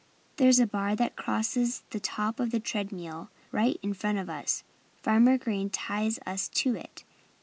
"There's 0.37 0.59
a 0.59 0.65
bar 0.65 0.95
that 0.95 1.15
crosses 1.15 1.83
the 1.91 1.99
top 1.99 2.39
of 2.39 2.49
the 2.49 2.59
tread 2.59 2.91
mill, 2.91 3.29
right 3.51 3.79
in 3.83 3.93
front 3.93 4.17
of 4.17 4.31
us. 4.31 4.63
Farmer 5.03 5.37
Green 5.37 5.69
ties 5.69 6.17
us 6.25 6.47
to 6.47 6.75
it. 6.75 7.03